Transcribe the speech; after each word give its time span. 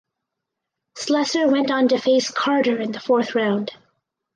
Slessor 0.95 1.47
went 1.47 1.69
on 1.69 1.87
to 1.89 1.99
face 1.99 2.31
Carter 2.31 2.81
in 2.81 2.91
the 2.91 2.99
fourth 2.99 3.35
round. 3.35 3.69